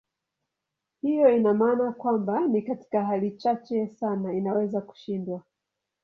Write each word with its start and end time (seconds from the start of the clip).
Hiyo 1.01 1.35
ina 1.37 1.53
maana 1.53 1.91
kwamba 1.91 2.47
ni 2.47 2.61
katika 2.61 3.05
hali 3.05 3.31
chache 3.31 3.87
sana 3.87 4.33
inaweza 4.33 4.81
kushindwa. 4.81 5.43